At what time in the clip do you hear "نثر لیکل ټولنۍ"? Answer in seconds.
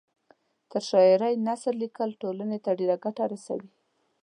1.47-2.59